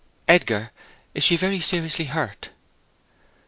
[0.27, 0.71] "Edgar,
[1.13, 2.49] is she very seriously hurt?"